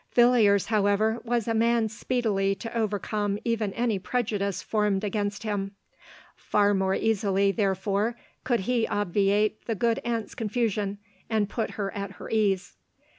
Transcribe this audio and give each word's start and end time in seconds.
Villiers, 0.15 0.65
however, 0.65 1.21
was 1.23 1.47
a 1.47 1.53
man 1.53 1.87
speedily 1.87 2.55
to 2.55 2.75
overcome 2.75 3.37
even 3.45 3.71
any 3.73 3.99
prejudice 3.99 4.63
formed 4.63 5.03
against 5.03 5.43
him; 5.43 5.75
far 6.35 6.73
more 6.73 6.95
easily, 6.95 7.51
therefore, 7.51 8.15
could 8.43 8.61
he 8.61 8.87
obviate 8.87 9.63
the 9.67 9.75
good 9.75 9.99
aunt's 10.03 10.33
confusion, 10.33 10.97
and 11.29 11.49
put 11.49 11.69
her 11.77 11.91
at 11.93 12.13
her 12.13 12.31
ease. 12.31 12.75